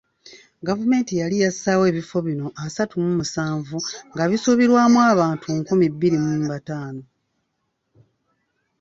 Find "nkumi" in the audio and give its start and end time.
5.59-5.85